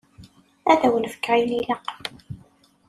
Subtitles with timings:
[0.71, 2.05] Ad wen-fkeɣ ayen ilaqen.